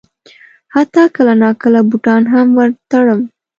[0.75, 3.19] حتی کله ناکله بوټان هم ور تړم.